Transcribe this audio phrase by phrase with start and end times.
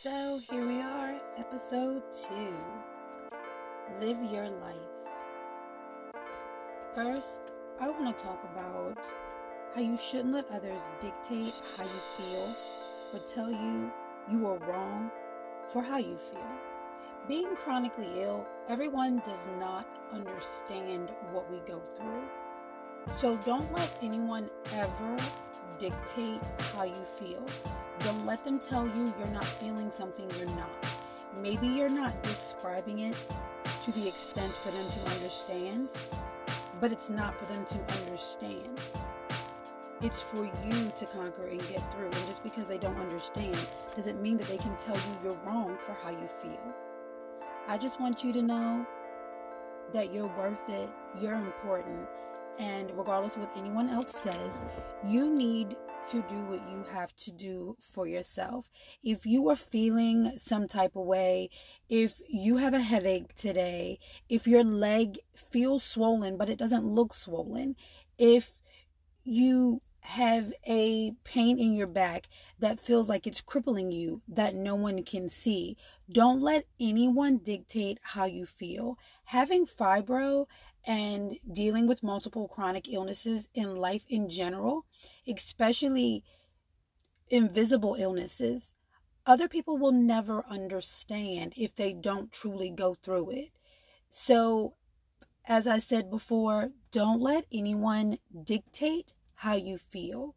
[0.00, 2.54] So here we are, episode two
[4.00, 4.76] Live Your Life.
[6.94, 7.40] First,
[7.80, 8.96] I want to talk about
[9.74, 12.54] how you shouldn't let others dictate how you feel
[13.12, 13.90] or tell you
[14.30, 15.10] you are wrong
[15.72, 16.52] for how you feel.
[17.26, 22.22] Being chronically ill, everyone does not understand what we go through.
[23.18, 25.16] So don't let anyone ever
[25.80, 26.40] dictate
[26.74, 27.44] how you feel.
[28.00, 30.70] Don't let them tell you you're not feeling something you're not.
[31.36, 33.16] Maybe you're not describing it
[33.84, 35.88] to the extent for them to understand,
[36.80, 38.80] but it's not for them to understand.
[40.00, 42.06] It's for you to conquer and get through.
[42.06, 43.58] And just because they don't understand
[43.96, 46.74] doesn't mean that they can tell you you're wrong for how you feel.
[47.66, 48.86] I just want you to know
[49.92, 50.88] that you're worth it,
[51.20, 52.06] you're important,
[52.58, 54.52] and regardless of what anyone else says,
[55.06, 55.76] you need
[56.10, 58.70] to do what you have to do for yourself.
[59.02, 61.50] If you are feeling some type of way,
[61.88, 67.12] if you have a headache today, if your leg feels swollen but it doesn't look
[67.14, 67.76] swollen,
[68.16, 68.52] if
[69.22, 72.28] you have a pain in your back
[72.58, 75.76] that feels like it's crippling you that no one can see.
[76.10, 78.96] Don't let anyone dictate how you feel.
[79.24, 80.46] Having fibro
[80.86, 84.86] and dealing with multiple chronic illnesses in life in general,
[85.26, 86.24] especially
[87.28, 88.72] invisible illnesses,
[89.26, 93.50] other people will never understand if they don't truly go through it.
[94.08, 94.72] So,
[95.44, 100.34] as I said before, don't let anyone dictate how you feel.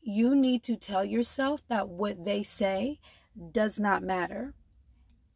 [0.00, 2.98] You need to tell yourself that what they say
[3.52, 4.54] does not matter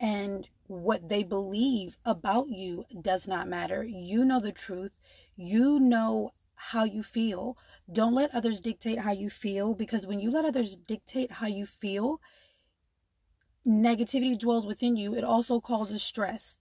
[0.01, 3.85] and what they believe about you does not matter.
[3.85, 4.99] You know the truth.
[5.37, 7.59] You know how you feel.
[7.93, 11.67] Don't let others dictate how you feel because when you let others dictate how you
[11.67, 12.19] feel,
[13.67, 15.15] negativity dwells within you.
[15.15, 16.61] It also causes stress.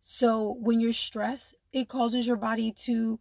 [0.00, 3.18] So when you're stressed, it causes your body to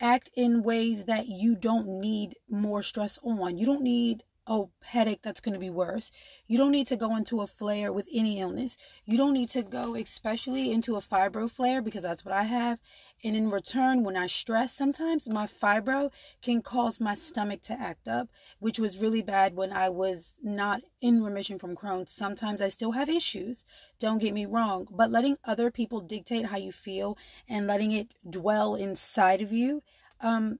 [0.00, 3.58] act in ways that you don't need more stress on.
[3.58, 6.10] You don't need a headache that's going to be worse.
[6.48, 8.76] You don't need to go into a flare with any illness.
[9.04, 12.80] You don't need to go, especially into a fibro flare, because that's what I have.
[13.22, 16.10] And in return, when I stress, sometimes my fibro
[16.42, 18.28] can cause my stomach to act up,
[18.58, 22.10] which was really bad when I was not in remission from Crohn's.
[22.10, 23.64] Sometimes I still have issues.
[24.00, 24.88] Don't get me wrong.
[24.90, 27.16] But letting other people dictate how you feel
[27.48, 29.82] and letting it dwell inside of you,
[30.20, 30.58] um,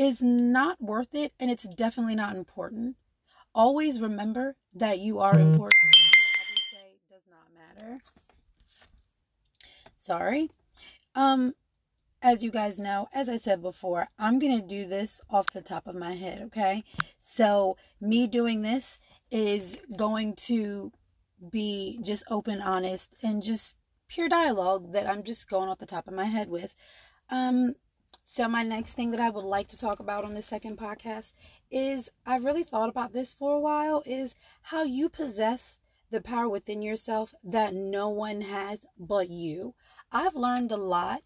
[0.00, 2.96] is not worth it and it's definitely not important.
[3.54, 5.74] Always remember that you are important.
[5.84, 7.98] What say does not matter.
[9.98, 10.50] Sorry.
[11.14, 11.52] Um
[12.22, 15.62] as you guys know, as I said before, I'm going to do this off the
[15.62, 16.84] top of my head, okay?
[17.18, 18.98] So, me doing this
[19.30, 20.92] is going to
[21.50, 23.74] be just open, honest, and just
[24.06, 26.74] pure dialogue that I'm just going off the top of my head with.
[27.30, 27.76] Um,
[28.32, 31.32] so, my next thing that I would like to talk about on the second podcast
[31.68, 35.80] is I've really thought about this for a while is how you possess
[36.12, 39.74] the power within yourself that no one has but you.
[40.12, 41.22] I've learned a lot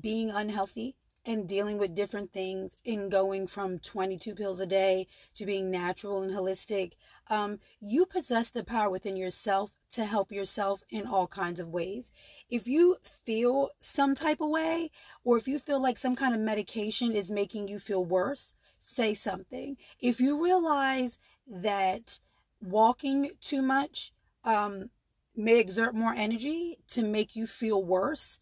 [0.00, 0.96] being unhealthy
[1.28, 6.22] and dealing with different things in going from 22 pills a day to being natural
[6.22, 6.92] and holistic.
[7.28, 12.10] Um, you possess the power within yourself to help yourself in all kinds of ways.
[12.48, 12.96] If you
[13.26, 14.90] feel some type of way,
[15.22, 19.12] or if you feel like some kind of medication is making you feel worse, say
[19.12, 19.76] something.
[20.00, 22.20] If you realize that
[22.62, 24.14] walking too much
[24.44, 24.88] um,
[25.36, 28.40] may exert more energy to make you feel worse,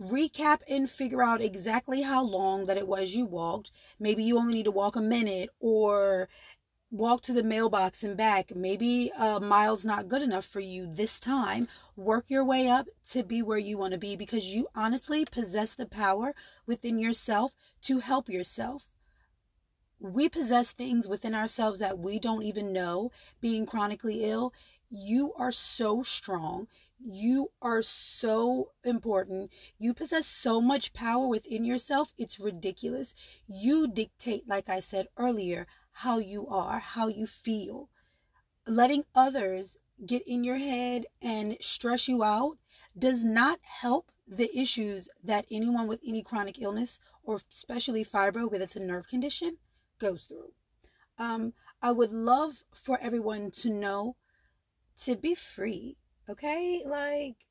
[0.00, 3.70] recap and figure out exactly how long that it was you walked.
[3.98, 6.28] Maybe you only need to walk a minute or
[6.90, 8.54] walk to the mailbox and back.
[8.54, 11.68] Maybe a mile's not good enough for you this time.
[11.96, 15.74] Work your way up to be where you want to be because you honestly possess
[15.74, 16.34] the power
[16.66, 18.92] within yourself to help yourself.
[19.98, 23.10] We possess things within ourselves that we don't even know.
[23.40, 24.52] Being chronically ill,
[24.90, 26.68] you are so strong.
[26.98, 29.50] You are so important.
[29.78, 32.12] You possess so much power within yourself.
[32.16, 33.14] It's ridiculous.
[33.46, 37.88] You dictate, like I said earlier, how you are, how you feel.
[38.66, 42.58] Letting others get in your head and stress you out
[42.98, 48.64] does not help the issues that anyone with any chronic illness or especially fibro, whether
[48.64, 49.58] it's a nerve condition,
[49.98, 50.52] goes through.
[51.18, 54.16] Um, I would love for everyone to know
[55.02, 55.96] to be free,
[56.28, 56.82] okay?
[56.86, 57.46] Like,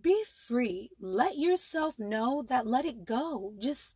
[0.00, 0.90] be free.
[1.00, 3.54] Let yourself know that let it go.
[3.58, 3.94] Just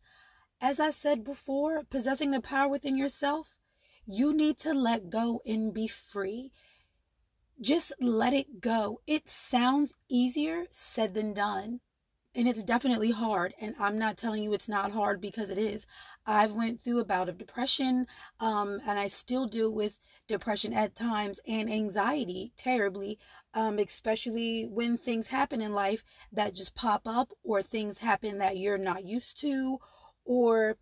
[0.61, 3.57] as I said before, possessing the power within yourself,
[4.05, 6.51] You need to let go and be free.
[7.61, 9.01] Just let it go.
[9.07, 11.79] It sounds easier said than done
[12.35, 15.85] and it's definitely hard and i'm not telling you it's not hard because it is.
[16.25, 18.07] I've went through a bout of depression
[18.39, 23.19] um, and i still deal with depression at times and anxiety terribly
[23.53, 28.57] um, especially when things happen in life that just pop up or things happen that
[28.57, 29.79] you're not used to
[30.25, 30.77] or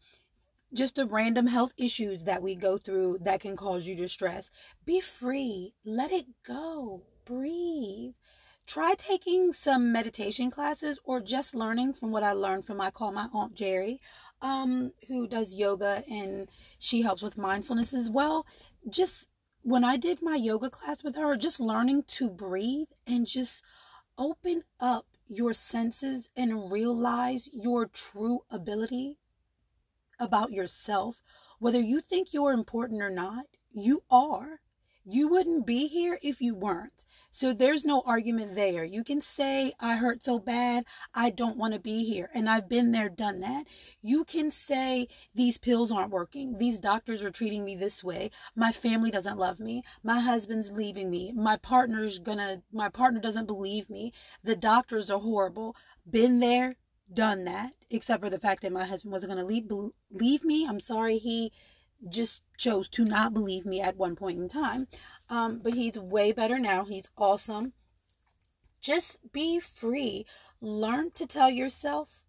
[0.73, 4.49] just the random health issues that we go through that can cause you distress.
[4.85, 5.73] Be free.
[5.83, 7.03] Let it go.
[7.25, 8.13] Breathe
[8.65, 13.11] try taking some meditation classes or just learning from what I learned from I call
[13.11, 13.99] my Aunt Jerry,
[14.41, 16.49] um, who does yoga and
[16.79, 18.45] she helps with mindfulness as well.
[18.89, 19.27] Just
[19.63, 23.63] when I did my yoga class with her, just learning to breathe and just
[24.17, 29.17] open up your senses and realize your true ability
[30.19, 31.21] about yourself.
[31.59, 34.59] Whether you think you're important or not, you are.
[35.03, 37.05] You wouldn't be here if you weren't.
[37.31, 38.83] So there's no argument there.
[38.83, 42.29] You can say, I hurt so bad, I don't want to be here.
[42.33, 43.67] And I've been there, done that.
[44.01, 46.57] You can say, these pills aren't working.
[46.57, 48.31] These doctors are treating me this way.
[48.53, 49.83] My family doesn't love me.
[50.03, 51.31] My husband's leaving me.
[51.31, 54.11] My partner's gonna, my partner doesn't believe me.
[54.43, 55.75] The doctors are horrible.
[56.09, 56.75] Been there,
[57.13, 59.69] done that, except for the fact that my husband wasn't gonna leave,
[60.11, 60.67] leave me.
[60.67, 61.53] I'm sorry he
[62.09, 64.87] just chose to not believe me at one point in time.
[65.31, 66.83] Um, but he's way better now.
[66.83, 67.71] He's awesome.
[68.81, 70.25] Just be free.
[70.59, 72.21] Learn to tell yourself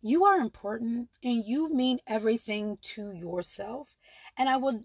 [0.00, 3.96] you are important and you mean everything to yourself.
[4.36, 4.84] And I would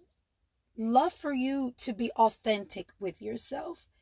[0.78, 3.93] love for you to be authentic with yourself.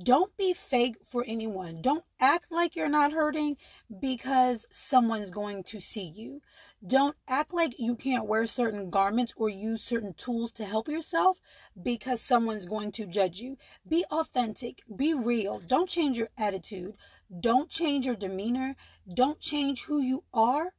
[0.00, 1.82] Don't be fake for anyone.
[1.82, 3.56] Don't act like you're not hurting
[4.00, 6.40] because someone's going to see you.
[6.86, 11.40] Don't act like you can't wear certain garments or use certain tools to help yourself
[11.82, 13.58] because someone's going to judge you.
[13.88, 15.58] Be authentic, be real.
[15.58, 16.94] Don't change your attitude.
[17.40, 18.76] Don't change your demeanor.
[19.12, 20.74] Don't change who you are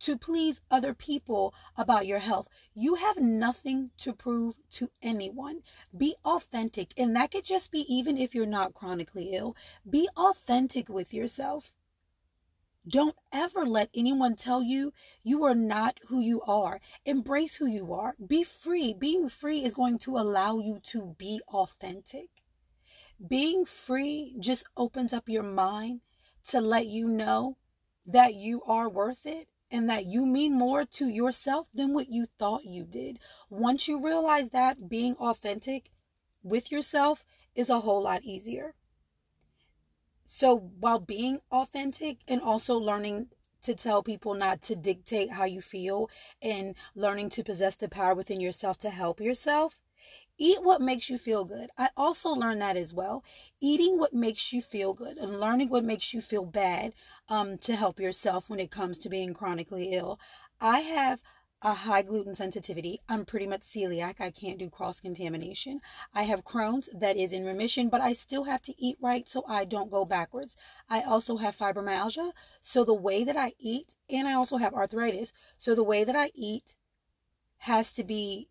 [0.00, 2.48] to please other people about your health.
[2.74, 5.60] You have nothing to prove to anyone.
[5.96, 6.92] Be authentic.
[6.96, 9.56] And that could just be even if you're not chronically ill.
[9.88, 11.72] Be authentic with yourself.
[12.88, 14.92] Don't ever let anyone tell you
[15.22, 16.80] you are not who you are.
[17.04, 18.14] Embrace who you are.
[18.26, 18.94] Be free.
[18.94, 22.30] Being free is going to allow you to be authentic.
[23.28, 26.00] Being free just opens up your mind
[26.48, 27.58] to let you know
[28.06, 32.26] that you are worth it and that you mean more to yourself than what you
[32.38, 33.18] thought you did.
[33.48, 35.90] Once you realize that, being authentic
[36.42, 37.24] with yourself
[37.54, 38.74] is a whole lot easier.
[40.24, 43.28] So, while being authentic and also learning
[43.62, 46.08] to tell people not to dictate how you feel
[46.40, 49.76] and learning to possess the power within yourself to help yourself,
[50.42, 51.68] Eat what makes you feel good.
[51.76, 53.22] I also learned that as well.
[53.60, 56.94] Eating what makes you feel good and learning what makes you feel bad
[57.28, 60.18] um, to help yourself when it comes to being chronically ill.
[60.58, 61.20] I have
[61.60, 63.02] a high gluten sensitivity.
[63.06, 64.18] I'm pretty much celiac.
[64.18, 65.82] I can't do cross contamination.
[66.14, 69.44] I have Crohn's that is in remission, but I still have to eat right so
[69.46, 70.56] I don't go backwards.
[70.88, 72.32] I also have fibromyalgia.
[72.62, 75.34] So the way that I eat, and I also have arthritis.
[75.58, 76.76] So the way that I eat
[77.58, 78.48] has to be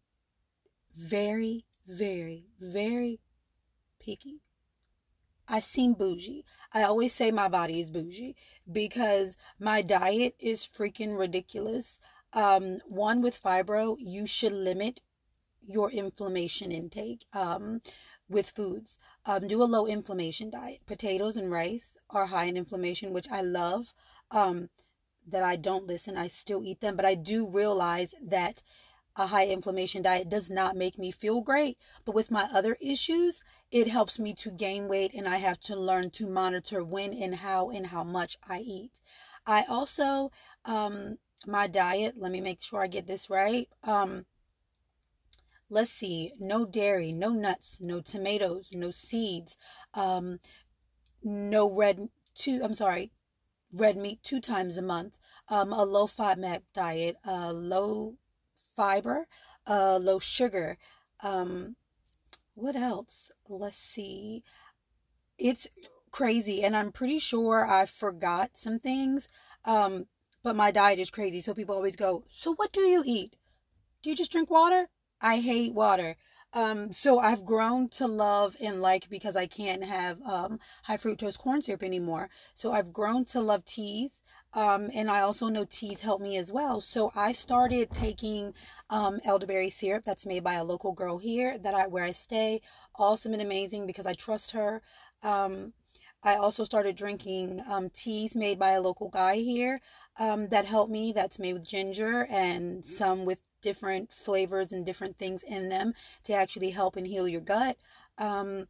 [0.95, 3.19] very very, very
[3.99, 4.41] picky.
[5.47, 6.45] I seem bougie.
[6.71, 8.35] I always say my body is bougie
[8.71, 11.99] because my diet is freaking ridiculous.
[12.33, 15.01] Um, one with fibro, you should limit
[15.65, 17.81] your inflammation intake um,
[18.29, 18.99] with foods.
[19.25, 20.81] Um, do a low inflammation diet.
[20.85, 23.87] Potatoes and rice are high in inflammation, which I love.
[24.29, 24.69] Um,
[25.27, 28.63] that I don't listen, I still eat them, but I do realize that
[29.19, 31.77] a high inflammation diet does not make me feel great.
[32.05, 35.75] But with my other issues, it helps me to gain weight and I have to
[35.75, 38.93] learn to monitor when and how and how much I eat.
[39.45, 40.31] I also,
[40.63, 43.67] um, my diet, let me make sure I get this right.
[43.83, 44.25] Um,
[45.69, 49.57] let's see, no dairy, no nuts, no tomatoes, no seeds,
[49.93, 50.39] um,
[51.21, 53.11] no red, two, I'm sorry,
[53.73, 55.17] red meat two times a month,
[55.49, 58.15] um, a low FODMAP diet, a low
[58.79, 59.27] fiber,
[59.67, 60.77] uh, low sugar.
[61.21, 61.75] Um,
[62.53, 63.29] what else?
[63.49, 64.41] Let's see.
[65.37, 65.67] It's
[66.11, 69.27] crazy, and I'm pretty sure I forgot some things.
[69.65, 70.05] Um,
[70.43, 73.35] but my diet is crazy, so people always go, "So what do you eat?
[74.01, 74.87] Do you just drink water?"
[75.19, 76.15] I hate water.
[76.53, 81.37] Um, so I've grown to love and like because I can't have um, high fructose
[81.37, 82.29] corn syrup anymore.
[82.55, 84.21] So I've grown to love teas.
[84.53, 86.81] Um, and I also know teas help me as well.
[86.81, 88.55] So I started taking
[88.89, 92.61] um, elderberry syrup that's made by a local girl here that I where I stay.
[92.97, 94.81] Awesome and amazing because I trust her.
[95.21, 95.73] Um,
[96.23, 99.81] I also started drinking um, teas made by a local guy here
[100.17, 101.13] um, that helped me.
[101.13, 106.33] That's made with ginger and some with different flavors and different things in them to
[106.33, 107.77] actually help and heal your gut.
[108.17, 108.67] Um,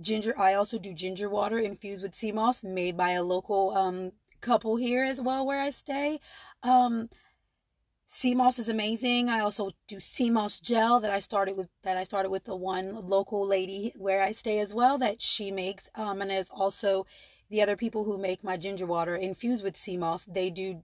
[0.00, 4.12] ginger, I also do ginger water infused with sea moss made by a local um,
[4.40, 6.20] couple here as well where I stay.
[6.62, 7.08] Um,
[8.08, 9.28] sea moss is amazing.
[9.28, 12.56] I also do sea moss gel that I started with that I started with the
[12.56, 15.88] one local lady where I stay as well that she makes.
[15.94, 17.06] Um, and there's also
[17.48, 20.24] the other people who make my ginger water infused with sea moss.
[20.24, 20.82] They do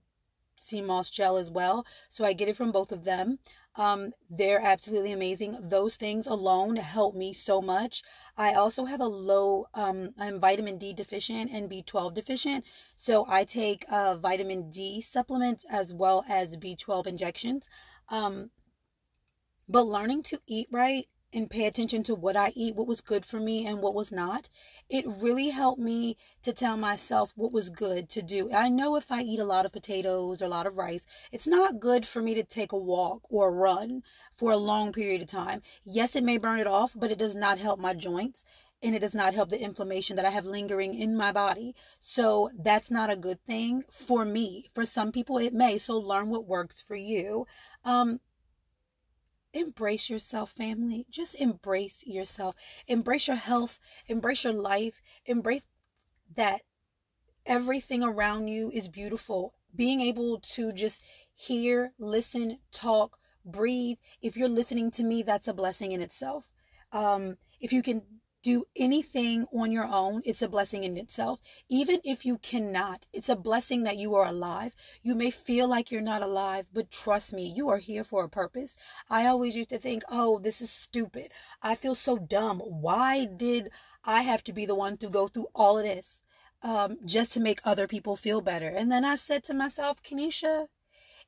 [0.59, 1.85] sea moss gel as well.
[2.09, 3.39] So I get it from both of them.
[3.75, 5.57] Um, they're absolutely amazing.
[5.61, 8.01] Those things alone help me so much.
[8.35, 12.65] I also have a low, um, I'm vitamin D deficient and B12 deficient.
[12.95, 17.69] So I take uh, vitamin D supplements as well as B12 injections.
[18.09, 18.49] Um,
[19.69, 23.23] but learning to eat right and pay attention to what I eat, what was good
[23.23, 24.49] for me and what was not,
[24.89, 28.51] it really helped me to tell myself what was good to do.
[28.51, 31.45] I know if I eat a lot of potatoes or a lot of rice, it's
[31.45, 34.01] not good for me to take a walk or run
[34.33, 35.61] for a long period of time.
[35.85, 38.43] Yes, it may burn it off, but it does not help my joints
[38.81, 41.75] and it does not help the inflammation that I have lingering in my body.
[41.99, 44.71] So that's not a good thing for me.
[44.73, 45.77] For some people, it may.
[45.77, 47.45] So learn what works for you.
[47.85, 48.21] Um,
[49.57, 51.05] embrace yourself, family.
[51.09, 52.55] Just embrace yourself.
[52.87, 53.79] Embrace your health.
[54.07, 55.01] Embrace your life.
[55.25, 55.65] Embrace
[56.35, 56.61] that
[57.45, 59.53] everything around you is beautiful.
[59.75, 61.01] Being able to just
[61.33, 63.97] hear, listen, talk, breathe.
[64.21, 66.51] If you're listening to me, that's a blessing in itself.
[66.91, 68.01] Um, if you can
[68.47, 71.41] do anything on your own, it's a blessing in itself.
[71.67, 74.73] Even if you cannot, it's a blessing that you are alive.
[75.03, 78.29] You may feel like you're not alive, but trust me, you are here for a
[78.29, 78.73] purpose.
[79.09, 81.33] I always used to think, oh, this is stupid.
[81.61, 82.59] I feel so dumb.
[82.59, 83.69] Why did
[84.05, 86.21] I have to be the one to go through all of this
[86.63, 88.69] um, just to make other people feel better?
[88.69, 90.67] And then I said to myself, Kenesha,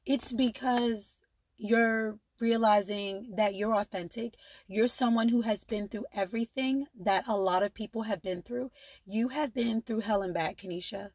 [0.06, 1.16] it's because
[1.58, 4.36] you're realizing that you're authentic.
[4.68, 8.72] You're someone who has been through everything that a lot of people have been through.
[9.06, 11.12] You have been through hell and back, Kenesha.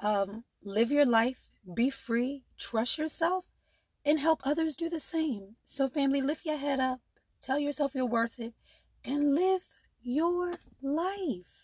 [0.00, 1.38] Um, live your life,
[1.74, 3.44] be free, trust yourself,
[4.04, 5.56] and help others do the same.
[5.64, 7.00] So, family, lift your head up,
[7.40, 8.54] tell yourself you're worth it,
[9.04, 9.62] and live
[10.02, 11.63] your life.